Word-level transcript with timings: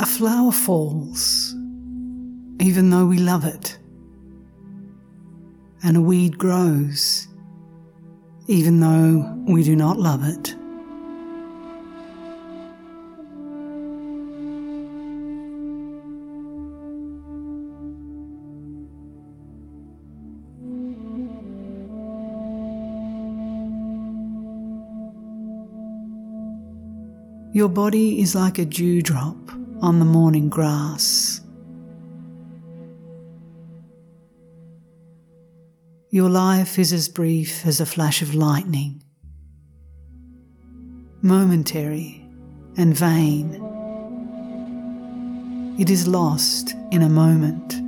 A 0.00 0.06
flower 0.06 0.50
falls, 0.50 1.54
even 2.58 2.88
though 2.88 3.04
we 3.04 3.18
love 3.18 3.44
it. 3.44 3.78
And 5.82 5.94
a 5.94 6.00
weed 6.00 6.38
grows, 6.38 7.28
even 8.46 8.80
though 8.80 9.44
we 9.46 9.62
do 9.62 9.76
not 9.76 9.98
love 9.98 10.26
it. 10.26 10.54
Your 27.52 27.68
body 27.68 28.22
is 28.22 28.34
like 28.34 28.58
a 28.58 28.64
dewdrop 28.64 29.59
on 29.82 29.98
the 29.98 30.04
morning 30.04 30.48
grass. 30.48 31.40
Your 36.10 36.28
life 36.28 36.78
is 36.78 36.92
as 36.92 37.08
brief 37.08 37.64
as 37.64 37.80
a 37.80 37.86
flash 37.86 38.20
of 38.20 38.34
lightning, 38.34 39.02
momentary 41.22 42.26
and 42.76 42.94
vain. 42.96 43.54
It 45.78 45.88
is 45.88 46.06
lost 46.06 46.74
in 46.90 47.02
a 47.02 47.08
moment. 47.08 47.79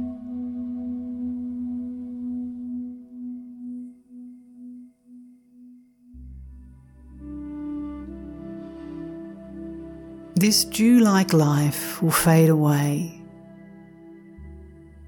This 10.42 10.64
dew 10.64 10.98
like 10.98 11.32
life 11.32 12.02
will 12.02 12.10
fade 12.10 12.48
away. 12.48 13.22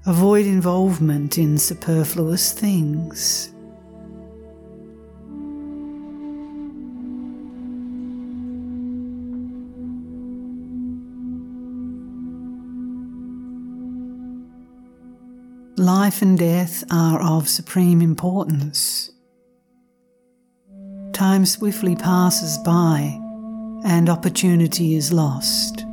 Avoid 0.05 0.45
involvement 0.45 1.37
in 1.37 1.57
superfluous 1.57 2.53
things. 2.53 3.51
Life 15.75 16.21
and 16.21 16.39
death 16.39 16.85
are 16.89 17.21
of 17.21 17.49
supreme 17.49 18.01
importance. 18.01 19.11
Time 21.11 21.45
swiftly 21.45 21.97
passes 21.97 22.57
by 22.59 23.19
and 23.85 24.09
opportunity 24.09 24.95
is 24.95 25.13
lost. 25.13 25.85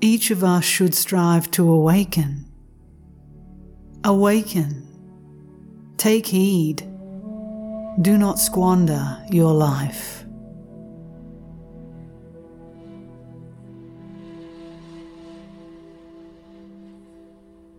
Each 0.00 0.30
of 0.30 0.44
us 0.44 0.64
should 0.64 0.94
strive 0.94 1.50
to 1.50 1.68
awaken. 1.68 2.46
Awaken. 4.04 4.86
Take 5.96 6.28
heed. 6.28 6.88
Do 8.00 8.16
not 8.16 8.38
squander 8.38 9.18
your 9.28 9.52
life. 9.52 10.24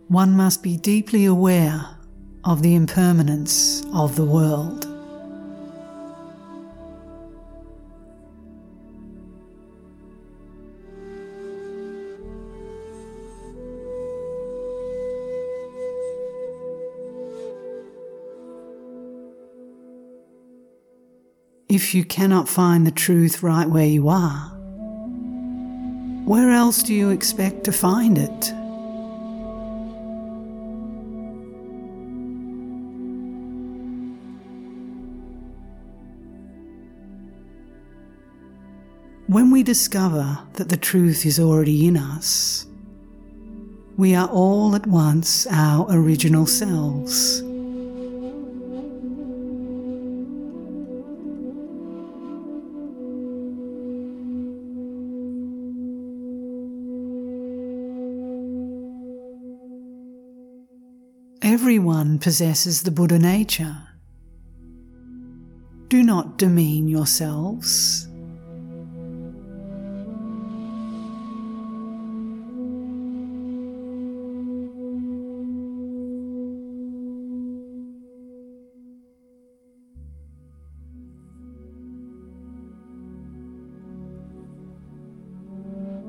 One 0.09 0.35
must 0.35 0.61
be 0.61 0.75
deeply 0.75 1.23
aware 1.23 1.85
of 2.43 2.61
the 2.61 2.75
impermanence 2.75 3.81
of 3.93 4.17
the 4.17 4.25
world. 4.25 4.90
If 21.71 21.95
you 21.95 22.03
cannot 22.03 22.49
find 22.49 22.85
the 22.85 22.91
truth 22.91 23.41
right 23.41 23.69
where 23.69 23.85
you 23.85 24.09
are, 24.09 24.49
where 26.25 26.51
else 26.51 26.83
do 26.83 26.93
you 26.93 27.11
expect 27.11 27.63
to 27.63 27.71
find 27.71 28.17
it? 28.17 28.53
When 39.27 39.49
we 39.49 39.63
discover 39.63 40.39
that 40.55 40.67
the 40.67 40.75
truth 40.75 41.25
is 41.25 41.39
already 41.39 41.87
in 41.87 41.95
us, 41.95 42.65
we 43.95 44.13
are 44.13 44.27
all 44.27 44.75
at 44.75 44.85
once 44.87 45.47
our 45.49 45.87
original 45.89 46.45
selves. 46.45 47.41
Everyone 61.51 62.17
possesses 62.17 62.83
the 62.83 62.91
Buddha 62.91 63.19
nature. 63.19 63.75
Do 65.89 66.01
not 66.01 66.37
demean 66.37 66.87
yourselves. 66.87 68.07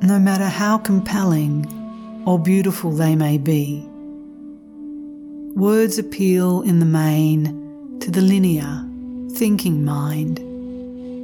No 0.02 0.20
matter 0.20 0.47
how 0.47 0.78
compelling 0.78 1.66
or 2.26 2.38
beautiful 2.38 2.92
they 2.92 3.16
may 3.16 3.38
be, 3.38 3.88
Words 5.54 5.98
appeal 5.98 6.62
in 6.62 6.78
the 6.78 6.86
main 6.86 7.98
to 8.00 8.10
the 8.10 8.22
linear, 8.22 8.84
thinking 9.34 9.84
mind 9.84 10.38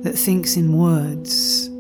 that 0.04 0.16
thinks 0.16 0.56
in 0.56 0.76
words. 0.76 1.70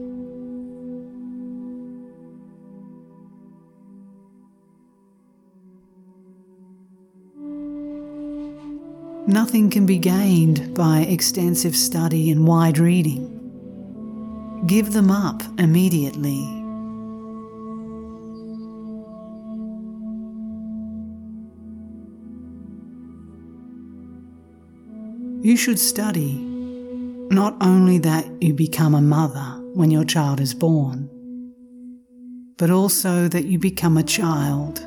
Nothing 9.28 9.68
can 9.68 9.84
be 9.84 9.98
gained 9.98 10.74
by 10.74 11.00
extensive 11.00 11.76
study 11.76 12.30
and 12.30 12.46
wide 12.46 12.78
reading. 12.78 13.34
Give 14.66 14.94
them 14.94 15.10
up 15.10 15.42
immediately. 15.58 16.57
You 25.48 25.56
should 25.56 25.78
study 25.78 26.34
not 27.30 27.56
only 27.62 27.96
that 28.00 28.26
you 28.42 28.52
become 28.52 28.94
a 28.94 29.00
mother 29.00 29.58
when 29.72 29.90
your 29.90 30.04
child 30.04 30.40
is 30.40 30.52
born, 30.52 31.08
but 32.58 32.70
also 32.70 33.28
that 33.28 33.46
you 33.46 33.58
become 33.58 33.96
a 33.96 34.02
child. 34.02 34.86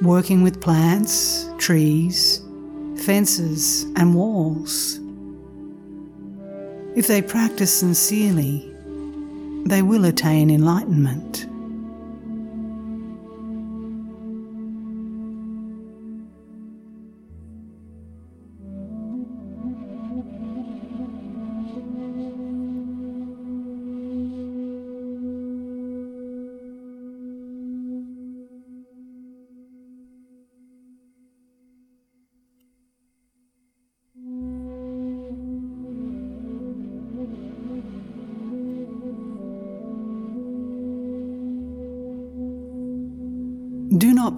Working 0.00 0.44
with 0.44 0.60
plants, 0.60 1.48
trees, 1.58 2.40
fences, 2.98 3.82
and 3.96 4.14
walls 4.14 5.01
if 6.94 7.06
they 7.06 7.22
practice 7.22 7.72
sincerely, 7.72 8.68
they 9.66 9.82
will 9.82 10.04
attain 10.04 10.50
enlightenment. 10.50 11.46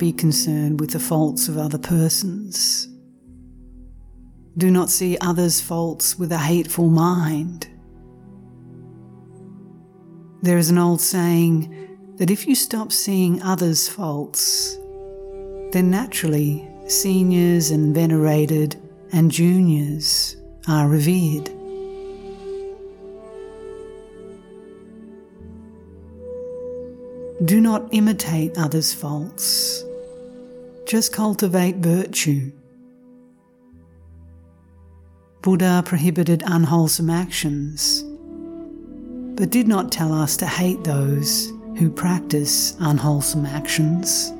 Be 0.04 0.12
concerned 0.12 0.78
with 0.80 0.90
the 0.90 0.98
faults 0.98 1.48
of 1.48 1.56
other 1.56 1.78
persons. 1.78 2.88
Do 4.58 4.70
not 4.70 4.90
see 4.90 5.16
others' 5.22 5.62
faults 5.62 6.18
with 6.18 6.30
a 6.30 6.36
hateful 6.36 6.88
mind. 6.88 7.66
There 10.42 10.58
is 10.58 10.68
an 10.68 10.76
old 10.76 11.00
saying 11.00 11.56
that 12.18 12.30
if 12.30 12.46
you 12.46 12.54
stop 12.54 12.92
seeing 12.92 13.40
others' 13.40 13.88
faults, 13.88 14.76
then 15.72 15.90
naturally 15.90 16.68
seniors 16.86 17.70
and 17.70 17.94
venerated 17.94 18.76
and 19.10 19.30
juniors 19.30 20.36
are 20.68 20.86
revered. 20.86 21.46
Do 27.46 27.58
not 27.58 27.88
imitate 27.92 28.58
others' 28.58 28.92
faults, 28.92 29.82
just 30.86 31.12
cultivate 31.12 31.76
virtue. 31.76 32.52
Buddha 35.42 35.82
prohibited 35.84 36.42
unwholesome 36.46 37.10
actions 37.10 38.04
but 39.36 39.50
did 39.50 39.66
not 39.66 39.90
tell 39.90 40.12
us 40.12 40.36
to 40.36 40.46
hate 40.46 40.84
those 40.84 41.52
who 41.76 41.90
practice 41.90 42.76
unwholesome 42.78 43.46
actions. 43.46 44.32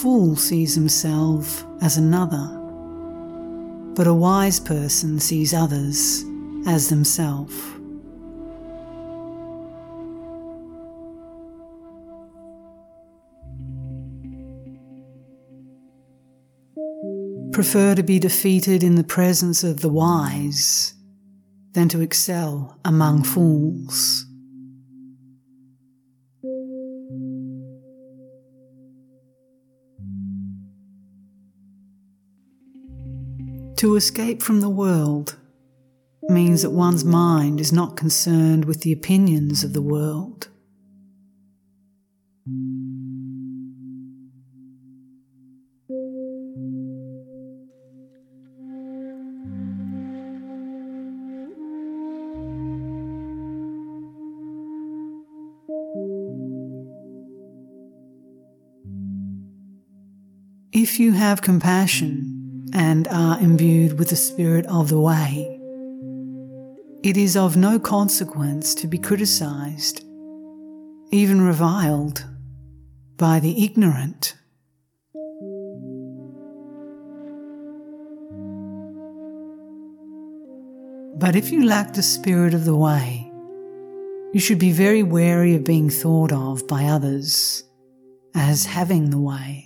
Fool 0.00 0.36
sees 0.36 0.74
himself 0.74 1.64
as 1.80 1.96
another 1.96 2.56
but 3.96 4.06
a 4.06 4.12
wise 4.12 4.60
person 4.60 5.18
sees 5.18 5.54
others 5.54 6.22
as 6.66 6.90
themselves. 6.90 7.54
Prefer 17.52 17.94
to 17.94 18.02
be 18.02 18.18
defeated 18.18 18.82
in 18.82 18.96
the 18.96 19.04
presence 19.04 19.64
of 19.64 19.80
the 19.80 19.88
wise 19.88 20.92
than 21.72 21.88
to 21.88 22.02
excel 22.02 22.78
among 22.84 23.24
fools. 23.24 24.25
To 33.76 33.94
escape 33.94 34.40
from 34.40 34.62
the 34.62 34.70
world 34.70 35.36
means 36.30 36.62
that 36.62 36.70
one's 36.70 37.04
mind 37.04 37.60
is 37.60 37.74
not 37.74 37.94
concerned 37.94 38.64
with 38.64 38.80
the 38.80 38.90
opinions 38.90 39.62
of 39.62 39.74
the 39.74 39.82
world. 39.82 40.48
If 60.72 60.98
you 60.98 61.12
have 61.12 61.42
compassion, 61.42 62.35
and 62.76 63.08
are 63.08 63.40
imbued 63.40 63.98
with 63.98 64.10
the 64.10 64.16
spirit 64.16 64.66
of 64.66 64.90
the 64.90 65.00
way. 65.00 65.58
It 67.02 67.16
is 67.16 67.34
of 67.34 67.56
no 67.56 67.78
consequence 67.78 68.74
to 68.74 68.86
be 68.86 68.98
criticized, 68.98 70.04
even 71.10 71.40
reviled, 71.40 72.26
by 73.16 73.40
the 73.40 73.64
ignorant. 73.64 74.34
But 81.18 81.34
if 81.34 81.50
you 81.50 81.64
lack 81.64 81.94
the 81.94 82.02
spirit 82.02 82.52
of 82.52 82.66
the 82.66 82.76
way, 82.76 83.32
you 84.34 84.40
should 84.40 84.58
be 84.58 84.72
very 84.72 85.02
wary 85.02 85.54
of 85.54 85.64
being 85.64 85.88
thought 85.88 86.30
of 86.30 86.68
by 86.68 86.84
others 86.84 87.64
as 88.34 88.66
having 88.66 89.08
the 89.08 89.18
way. 89.18 89.65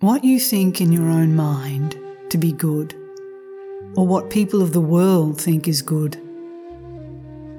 What 0.00 0.22
you 0.22 0.38
think 0.38 0.80
in 0.80 0.92
your 0.92 1.08
own 1.08 1.34
mind 1.34 1.98
to 2.30 2.38
be 2.38 2.52
good, 2.52 2.94
or 3.96 4.06
what 4.06 4.30
people 4.30 4.62
of 4.62 4.72
the 4.72 4.80
world 4.80 5.40
think 5.40 5.66
is 5.66 5.82
good, 5.82 6.14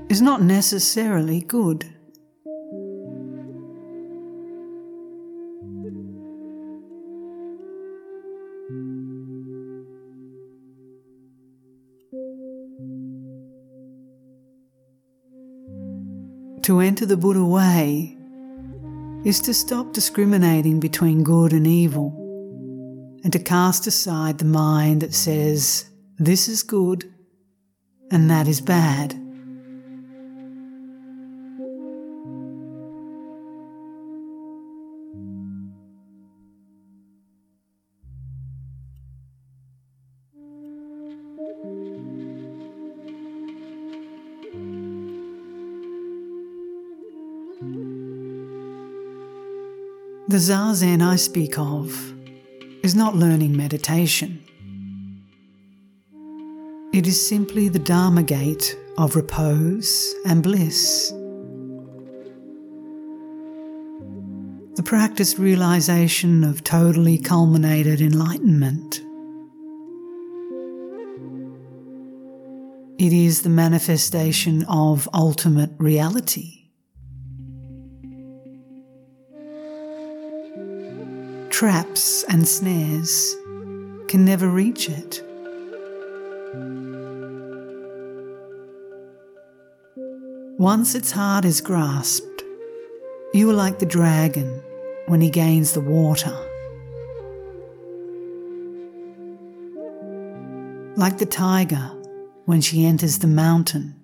is 0.07 0.21
not 0.21 0.41
necessarily 0.41 1.41
good. 1.41 1.83
To 16.61 16.79
enter 16.79 17.05
the 17.05 17.17
Buddha 17.17 17.43
way 17.43 18.17
is 19.25 19.41
to 19.41 19.53
stop 19.53 19.91
discriminating 19.91 20.79
between 20.79 21.25
good 21.25 21.51
and 21.51 21.67
evil 21.67 22.28
and 23.23 23.33
to 23.33 23.39
cast 23.39 23.87
aside 23.87 24.37
the 24.37 24.45
mind 24.45 25.01
that 25.01 25.13
says, 25.13 25.89
this 26.17 26.47
is 26.47 26.63
good 26.63 27.13
and 28.11 28.29
that 28.29 28.47
is 28.47 28.61
bad. 28.61 29.15
The 50.29 50.37
Zazen 50.37 51.01
I 51.01 51.15
speak 51.15 51.57
of 51.57 52.18
is 52.89 52.95
not 52.95 53.15
learning 53.15 53.55
meditation. 53.55 54.43
It 56.91 57.05
is 57.05 57.29
simply 57.29 57.69
the 57.69 57.77
Dharma 57.77 58.23
gate 58.23 58.75
of 58.97 59.15
repose 59.15 60.15
and 60.25 60.41
bliss. 60.41 61.11
The 64.75 64.81
practiced 64.83 65.37
realization 65.37 66.43
of 66.43 66.63
totally 66.63 67.19
culminated 67.19 68.01
enlightenment. 68.01 69.03
It 72.97 73.13
is 73.13 73.43
the 73.43 73.49
manifestation 73.49 74.65
of 74.67 75.07
ultimate 75.13 75.73
reality. 75.77 76.58
Traps 81.59 82.23
and 82.29 82.47
snares 82.47 83.35
can 84.07 84.23
never 84.23 84.47
reach 84.47 84.87
it. 84.87 85.21
Once 90.57 90.95
its 90.95 91.11
heart 91.11 91.43
is 91.43 91.59
grasped, 91.59 92.45
you 93.33 93.49
are 93.49 93.53
like 93.53 93.77
the 93.77 93.85
dragon 93.85 94.63
when 95.07 95.19
he 95.19 95.29
gains 95.29 95.73
the 95.73 95.81
water. 95.81 96.33
Like 100.95 101.17
the 101.17 101.25
tiger 101.29 101.91
when 102.45 102.61
she 102.61 102.85
enters 102.85 103.17
the 103.17 103.27
mountain. 103.27 103.95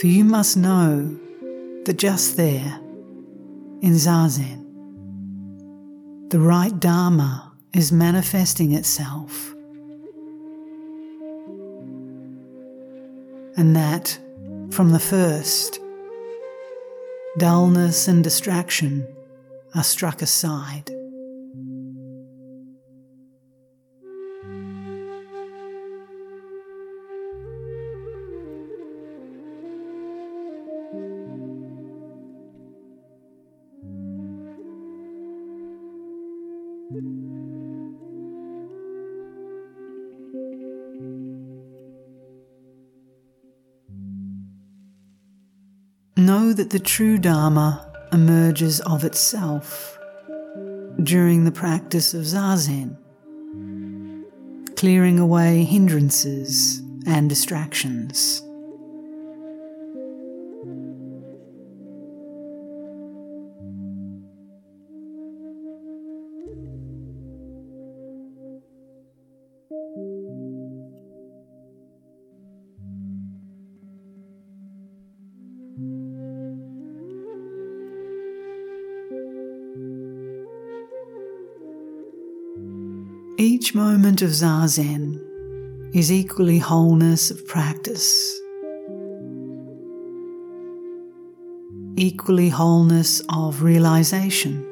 For 0.00 0.06
you 0.06 0.22
must 0.22 0.56
know 0.56 1.18
that 1.86 1.96
just 1.98 2.36
there, 2.36 2.78
in 3.80 3.92
Zazen, 3.92 4.64
the 6.30 6.40
right 6.40 6.78
Dharma 6.78 7.52
is 7.72 7.92
manifesting 7.92 8.72
itself. 8.72 9.54
And 13.56 13.74
that, 13.74 14.18
from 14.70 14.90
the 14.90 15.00
first, 15.00 15.80
dullness 17.38 18.08
and 18.08 18.22
distraction 18.22 19.06
are 19.74 19.84
struck 19.84 20.22
aside. 20.22 20.97
That 46.68 46.76
the 46.76 46.84
true 46.84 47.16
Dharma 47.16 47.86
emerges 48.12 48.80
of 48.80 49.02
itself 49.04 49.98
during 51.02 51.44
the 51.44 51.52
practice 51.52 52.12
of 52.12 52.24
Zazen, 52.24 52.96
clearing 54.76 55.18
away 55.18 55.64
hindrances 55.64 56.82
and 57.06 57.28
distractions. 57.28 58.42
Each 83.40 83.72
moment 83.72 84.20
of 84.20 84.30
Zazen 84.30 85.20
is 85.94 86.10
equally 86.10 86.58
wholeness 86.58 87.30
of 87.30 87.46
practice, 87.46 88.36
equally 91.96 92.48
wholeness 92.48 93.22
of 93.28 93.62
realization. 93.62 94.66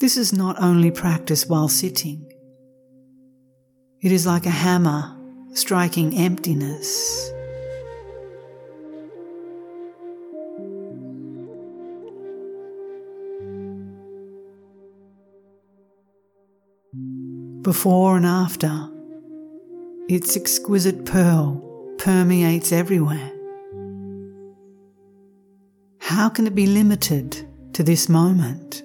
This 0.00 0.16
is 0.16 0.32
not 0.32 0.60
only 0.60 0.90
practice 0.90 1.46
while 1.46 1.68
sitting, 1.68 2.28
it 4.00 4.10
is 4.10 4.26
like 4.26 4.46
a 4.46 4.50
hammer 4.50 5.16
striking 5.54 6.16
emptiness. 6.16 7.31
Before 17.62 18.16
and 18.16 18.26
after. 18.26 18.88
Its 20.08 20.36
exquisite 20.36 21.04
pearl 21.04 21.94
permeates 21.98 22.72
everywhere. 22.72 23.32
How 26.00 26.28
can 26.28 26.46
it 26.46 26.54
be 26.54 26.66
limited 26.66 27.46
to 27.74 27.82
this 27.82 28.08
moment? 28.08 28.81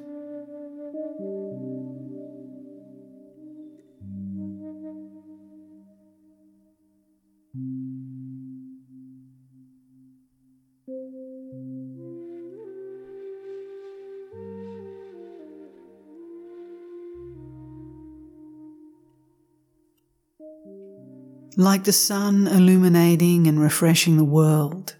Like 21.57 21.83
the 21.85 21.91
sun 21.91 22.47
illuminating 22.47 23.47
and 23.47 23.59
refreshing 23.59 24.15
the 24.15 24.23
world. 24.23 24.95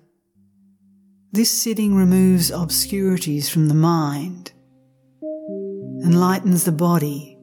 This 1.31 1.51
sitting 1.51 1.95
removes 1.95 2.49
obscurities 2.49 3.47
from 3.47 3.67
the 3.67 3.75
mind, 3.75 4.53
enlightens 6.03 6.63
the 6.63 6.71
body 6.71 7.37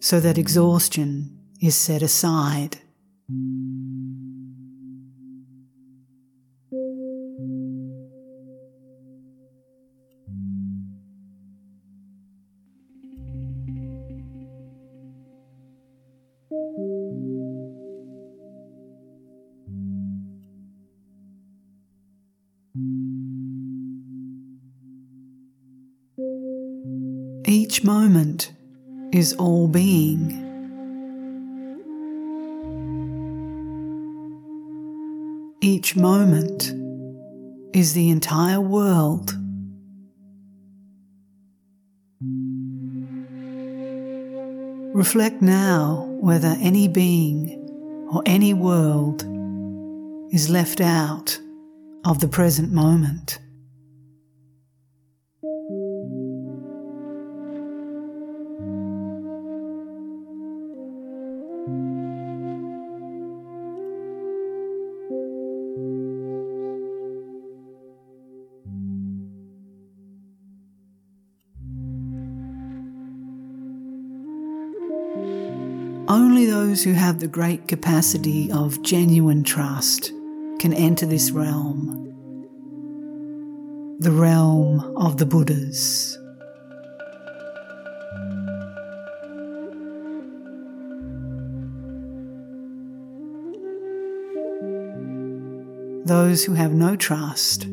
so 0.00 0.20
that 0.20 0.38
exhaustion 0.38 1.38
is 1.60 1.76
set 1.76 2.00
aside. 2.00 2.78
All 29.34 29.68
being. 29.68 30.46
Each 35.60 35.94
moment 35.94 36.72
is 37.74 37.92
the 37.92 38.08
entire 38.10 38.60
world. 38.60 39.36
Reflect 44.94 45.40
now 45.40 46.06
whether 46.20 46.56
any 46.60 46.88
being 46.88 47.56
or 48.12 48.22
any 48.26 48.54
world 48.54 49.24
is 50.32 50.50
left 50.50 50.80
out 50.80 51.38
of 52.04 52.20
the 52.20 52.28
present 52.28 52.72
moment. 52.72 53.38
Those 76.70 76.84
who 76.84 76.92
have 76.92 77.18
the 77.18 77.26
great 77.26 77.66
capacity 77.66 78.48
of 78.52 78.80
genuine 78.82 79.42
trust 79.42 80.12
can 80.60 80.72
enter 80.72 81.04
this 81.04 81.32
realm, 81.32 82.06
the 83.98 84.12
realm 84.12 84.78
of 84.96 85.16
the 85.16 85.26
Buddhas. 85.26 86.16
Those 96.06 96.44
who 96.44 96.54
have 96.54 96.72
no 96.72 96.94
trust 96.94 97.66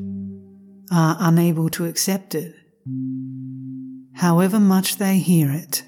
are 0.91 1.17
unable 1.19 1.69
to 1.69 1.85
accept 1.85 2.33
it, 2.33 2.55
however 4.15 4.59
much 4.59 4.95
they 4.95 5.19
hear 5.19 5.51
it. 5.51 5.83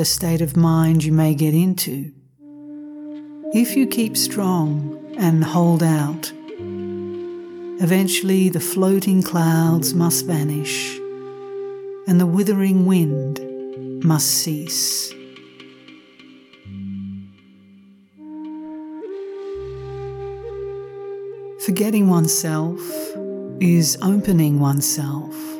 A 0.00 0.04
state 0.04 0.40
of 0.40 0.56
mind 0.56 1.04
you 1.04 1.12
may 1.12 1.34
get 1.34 1.52
into. 1.52 2.10
If 3.52 3.76
you 3.76 3.86
keep 3.86 4.16
strong 4.16 5.14
and 5.18 5.44
hold 5.44 5.82
out, 5.82 6.32
eventually 7.82 8.48
the 8.48 8.60
floating 8.60 9.22
clouds 9.22 9.92
must 9.92 10.24
vanish 10.24 10.96
and 12.08 12.18
the 12.18 12.24
withering 12.26 12.86
wind 12.86 13.40
must 14.02 14.26
cease. 14.26 15.12
Forgetting 21.66 22.08
oneself 22.08 22.80
is 23.60 23.98
opening 24.00 24.60
oneself. 24.60 25.59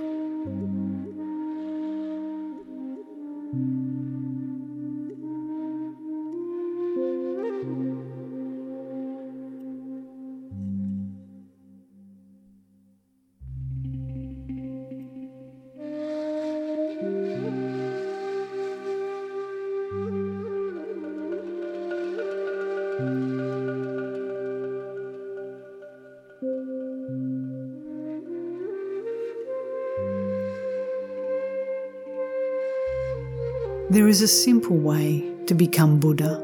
There 33.90 34.06
is 34.06 34.22
a 34.22 34.28
simple 34.28 34.76
way 34.76 35.24
to 35.46 35.54
become 35.54 35.98
Buddha. 35.98 36.36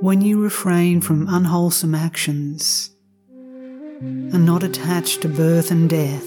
When 0.00 0.20
you 0.20 0.42
refrain 0.42 1.00
from 1.00 1.28
unwholesome 1.28 1.94
actions 1.94 2.90
and 3.30 4.44
not 4.44 4.64
attached 4.64 5.22
to 5.22 5.28
birth 5.28 5.70
and 5.70 5.88
death, 5.88 6.26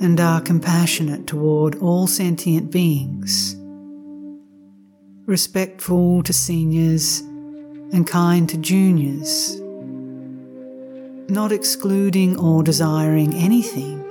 and 0.00 0.18
are 0.18 0.40
compassionate 0.40 1.26
toward 1.26 1.74
all 1.82 2.06
sentient 2.06 2.70
beings, 2.70 3.56
respectful 5.26 6.22
to 6.22 6.32
seniors 6.32 7.20
and 7.92 8.06
kind 8.06 8.48
to 8.48 8.56
juniors, 8.56 9.60
not 11.28 11.52
excluding 11.52 12.38
or 12.38 12.62
desiring 12.62 13.34
anything 13.34 14.03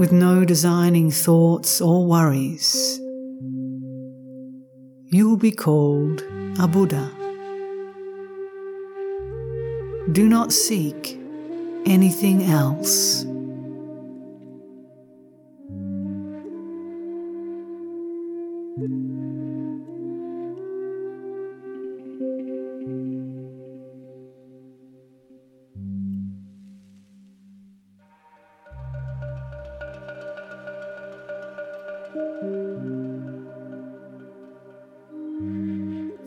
with 0.00 0.12
no 0.12 0.46
designing 0.46 1.10
thoughts 1.10 1.78
or 1.78 2.06
worries, 2.06 2.98
you 5.12 5.28
will 5.28 5.36
be 5.36 5.52
called 5.52 6.24
a 6.58 6.66
Buddha. 6.66 7.10
Do 10.10 10.26
not 10.26 10.54
seek 10.54 11.20
anything 11.84 12.44
else. 12.44 13.26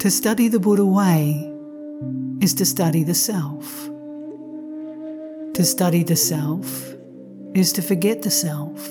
To 0.04 0.12
study 0.12 0.50
the 0.50 0.60
Buddha 0.60 0.86
way 0.86 1.50
is 2.42 2.54
to 2.56 2.66
study 2.66 3.06
the 3.06 3.14
self. 3.14 3.86
To 5.54 5.64
study 5.64 6.04
the 6.04 6.18
self 6.18 6.94
is 7.54 7.72
to 7.72 7.82
forget 7.82 8.22
the 8.22 8.30
self. 8.30 8.86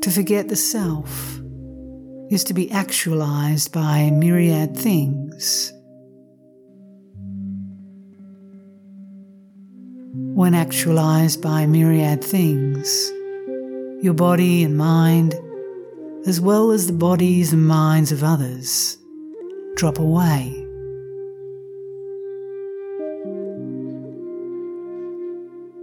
To 0.00 0.10
forget 0.10 0.48
the 0.48 0.56
self 0.56 1.42
is 2.30 2.42
to 2.44 2.54
be 2.54 2.70
actualized 2.70 3.70
by 3.70 4.10
myriad 4.10 4.74
things. 4.74 5.74
When 10.14 10.54
actualized 10.54 11.42
by 11.42 11.66
myriad 11.66 12.24
things, 12.24 13.10
your 14.02 14.14
body 14.14 14.64
and 14.64 14.78
mind 14.78 15.34
as 16.26 16.40
well 16.40 16.70
as 16.70 16.86
the 16.86 16.92
bodies 16.92 17.52
and 17.52 17.66
minds 17.66 18.12
of 18.12 18.22
others, 18.22 18.98
drop 19.76 19.98
away. 19.98 20.66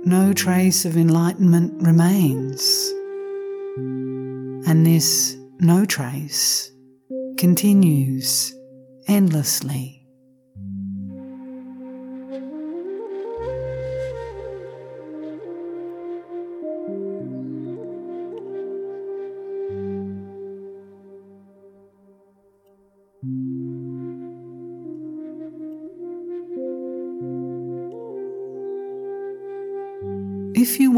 No 0.06 0.32
trace 0.34 0.86
of 0.86 0.96
enlightenment 0.96 1.82
remains, 1.82 2.94
and 4.68 4.86
this 4.86 5.36
no 5.60 5.86
trace 5.86 6.72
continues 7.38 8.56
endlessly. 9.08 9.97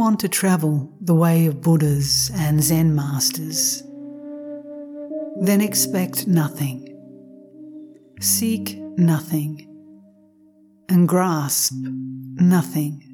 Want 0.09 0.19
to 0.19 0.27
travel 0.27 0.91
the 1.01 1.13
way 1.13 1.45
of 1.45 1.61
Buddhas 1.61 2.31
and 2.33 2.63
Zen 2.63 2.95
masters, 2.95 3.83
then 5.39 5.61
expect 5.61 6.25
nothing, 6.25 6.79
seek 8.19 8.75
nothing, 8.97 9.67
and 10.89 11.07
grasp 11.07 11.75
nothing. 11.75 13.08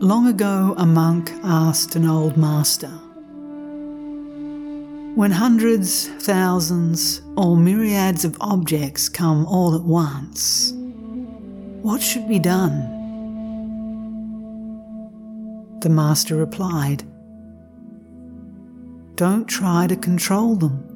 Long 0.00 0.26
ago, 0.26 0.74
a 0.76 0.84
monk 0.84 1.32
asked 1.44 1.94
an 1.94 2.06
old 2.06 2.36
master 2.36 2.90
When 5.14 5.30
hundreds, 5.30 6.08
thousands, 6.08 7.22
or 7.36 7.56
myriads 7.56 8.24
of 8.24 8.36
objects 8.40 9.08
come 9.08 9.46
all 9.46 9.74
at 9.76 9.82
once, 9.82 10.72
what 11.82 12.02
should 12.02 12.28
be 12.28 12.40
done? 12.40 12.90
The 15.80 15.90
master 15.90 16.34
replied, 16.34 17.04
Don't 19.14 19.46
try 19.46 19.86
to 19.86 19.96
control 19.96 20.56
them. 20.56 20.93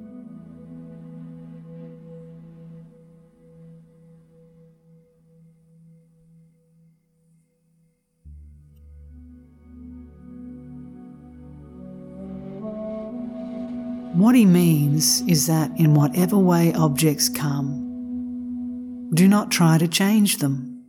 He 14.38 14.46
means 14.46 15.22
is 15.22 15.48
that 15.48 15.68
in 15.80 15.94
whatever 15.94 16.38
way 16.38 16.72
objects 16.74 17.28
come, 17.28 19.10
do 19.12 19.26
not 19.26 19.50
try 19.50 19.76
to 19.76 19.88
change 19.88 20.36
them. 20.36 20.84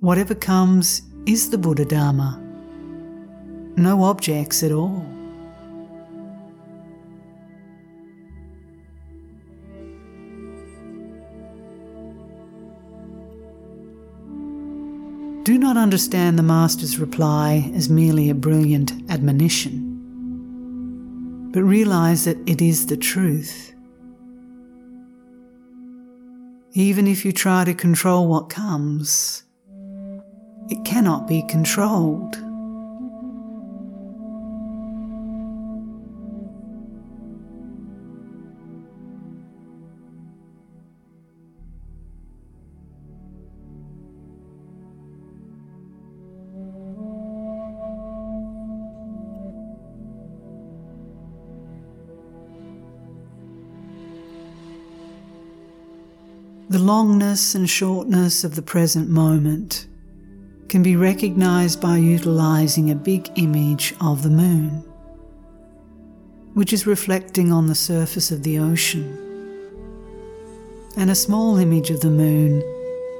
Whatever 0.00 0.34
comes 0.34 1.00
is 1.24 1.48
the 1.48 1.56
Buddha 1.56 1.86
Dharma, 1.86 2.38
no 3.78 4.02
objects 4.04 4.62
at 4.62 4.70
all. 4.70 5.02
Do 15.44 15.56
not 15.56 15.78
understand 15.78 16.38
the 16.38 16.42
Master's 16.42 16.98
reply 16.98 17.72
as 17.74 17.88
merely 17.88 18.28
a 18.28 18.34
brilliant 18.34 18.92
admonition, 19.10 19.89
but 21.50 21.62
realize 21.62 22.24
that 22.24 22.38
it 22.48 22.62
is 22.62 22.86
the 22.86 22.96
truth. 22.96 23.74
Even 26.72 27.06
if 27.08 27.24
you 27.24 27.32
try 27.32 27.64
to 27.64 27.74
control 27.74 28.28
what 28.28 28.48
comes, 28.48 29.42
it 30.68 30.84
cannot 30.84 31.26
be 31.26 31.42
controlled. 31.48 32.36
The 56.70 56.78
longness 56.78 57.56
and 57.56 57.68
shortness 57.68 58.44
of 58.44 58.54
the 58.54 58.62
present 58.62 59.08
moment 59.08 59.88
can 60.68 60.84
be 60.84 60.94
recognized 60.94 61.80
by 61.80 61.96
utilizing 61.96 62.92
a 62.92 62.94
big 62.94 63.28
image 63.34 63.92
of 64.00 64.22
the 64.22 64.30
moon, 64.30 64.84
which 66.54 66.72
is 66.72 66.86
reflecting 66.86 67.50
on 67.50 67.66
the 67.66 67.74
surface 67.74 68.30
of 68.30 68.44
the 68.44 68.60
ocean, 68.60 69.18
and 70.96 71.10
a 71.10 71.14
small 71.16 71.56
image 71.56 71.90
of 71.90 72.02
the 72.02 72.08
moon 72.08 72.62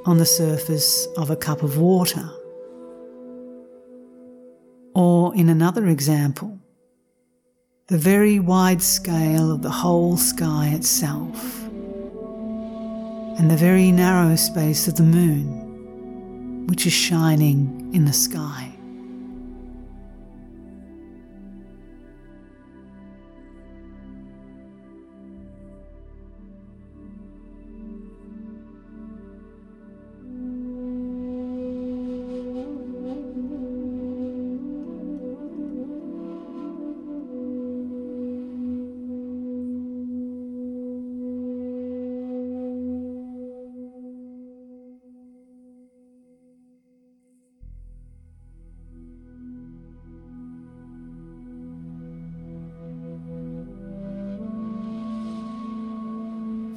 on 0.07 0.19
the 0.19 0.25
surface 0.25 1.09
of 1.17 1.31
a 1.31 1.37
cup 1.37 1.65
of 1.65 1.77
water. 1.77 2.31
Or, 4.95 5.35
in 5.35 5.49
another 5.49 5.89
example, 5.89 6.57
the 7.89 7.99
very 7.99 8.39
wide 8.39 8.81
scale 8.81 9.51
of 9.51 9.63
the 9.63 9.71
whole 9.71 10.17
sky 10.17 10.69
itself 10.69 11.60
and 13.41 13.51
the 13.51 13.57
very 13.57 13.91
narrow 13.91 14.37
space 14.37 14.87
of 14.87 14.97
the 14.97 15.03
moon, 15.03 16.67
which 16.67 16.85
is 16.85 16.93
shining 16.93 17.91
in 17.95 18.05
the 18.05 18.13
sky. 18.13 18.70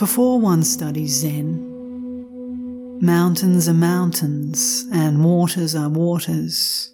Before 0.04 0.38
one 0.38 0.64
studies 0.64 1.22
Zen, 1.22 3.00
mountains 3.00 3.70
are 3.70 3.74
mountains 3.74 4.86
and 4.92 5.24
waters 5.24 5.76
are 5.76 5.88
waters. 5.88 6.94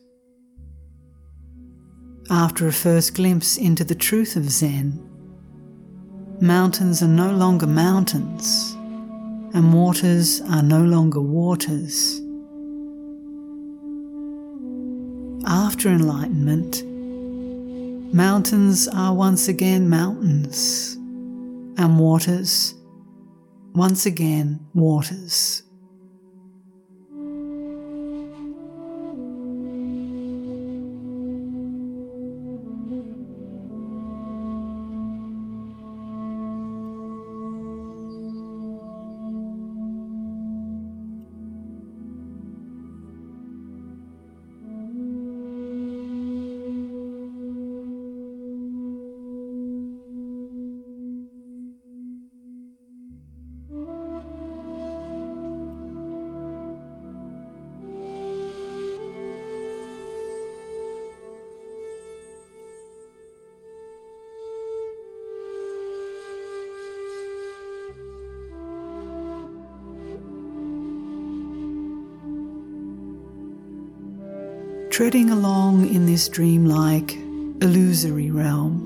After 2.30 2.68
a 2.68 2.72
first 2.72 3.16
glimpse 3.16 3.58
into 3.58 3.84
the 3.84 3.96
truth 3.96 4.36
of 4.36 4.48
Zen, 4.48 5.02
mountains 6.40 7.02
are 7.02 7.08
no 7.08 7.32
longer 7.32 7.66
mountains 7.66 8.74
and 9.56 9.74
waters 9.74 10.42
are 10.42 10.62
no 10.62 10.84
longer 10.84 11.20
waters. 11.20 12.22
After 15.48 15.90
enlightenment, 15.90 16.84
mountains 18.14 18.88
are 18.88 19.16
once 19.16 19.48
again 19.48 19.90
mountains 19.90 20.94
and 21.80 21.98
waters 21.98 22.76
once 23.80 24.06
again 24.06 24.60
waters. 24.74 25.64
Treading 75.00 75.30
along 75.30 75.88
in 75.96 76.06
this 76.06 76.28
dreamlike, 76.28 77.16
illusory 77.62 78.30
realm, 78.30 78.84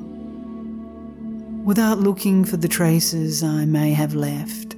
without 1.66 1.98
looking 1.98 2.46
for 2.46 2.56
the 2.56 2.68
traces 2.68 3.42
I 3.42 3.66
may 3.66 3.94
have 3.94 4.14
left. 4.14 4.76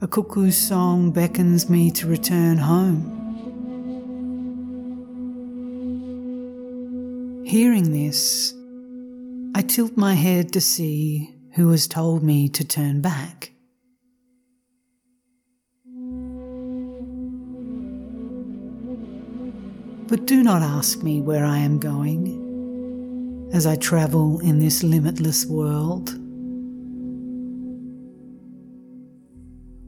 A 0.00 0.08
cuckoo's 0.08 0.56
song 0.56 1.10
beckons 1.10 1.68
me 1.68 1.90
to 1.90 2.06
return 2.06 2.56
home. 2.56 3.04
Hearing 7.44 7.92
this, 7.92 8.54
I 9.54 9.60
tilt 9.60 9.98
my 9.98 10.14
head 10.14 10.50
to 10.54 10.62
see 10.62 11.36
who 11.56 11.72
has 11.72 11.86
told 11.86 12.22
me 12.22 12.48
to 12.48 12.64
turn 12.64 13.02
back. 13.02 13.52
But 20.08 20.24
do 20.24 20.42
not 20.42 20.62
ask 20.62 21.02
me 21.02 21.20
where 21.20 21.44
I 21.44 21.58
am 21.58 21.78
going 21.78 23.50
as 23.52 23.66
I 23.66 23.76
travel 23.76 24.40
in 24.40 24.58
this 24.58 24.82
limitless 24.82 25.44
world, 25.44 26.14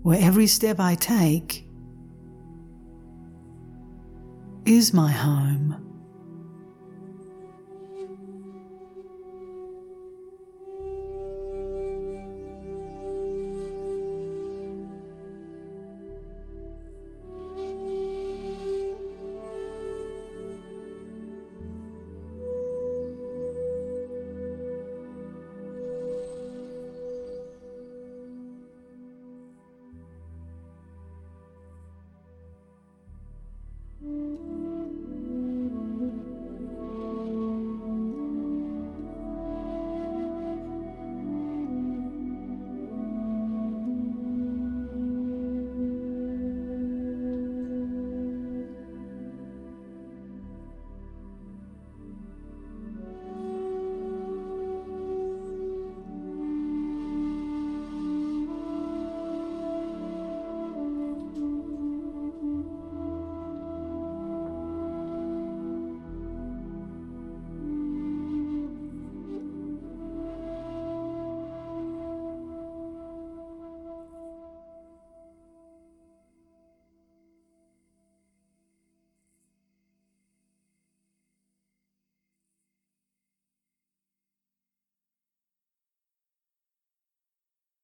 where 0.02 0.18
every 0.20 0.46
step 0.46 0.78
I 0.78 0.94
take 0.94 1.66
is 4.66 4.92
my 4.92 5.10
home. 5.10 5.89